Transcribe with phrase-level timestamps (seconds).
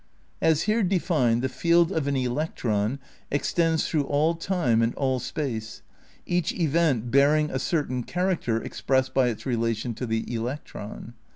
[0.41, 2.97] As here defined the field of an electron
[3.29, 5.83] extends through all time and all space,
[6.25, 11.13] each event bearing a certain character expressed by its relation to the electron.